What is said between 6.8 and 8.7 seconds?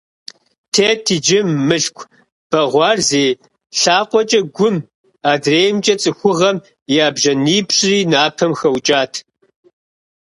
и ӀэбжьанипщӀри Напэм